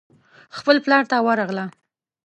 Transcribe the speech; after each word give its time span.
خپل 0.57 0.75
پلار 0.85 1.03
ته 1.09 1.15
ورغله. 1.25 1.65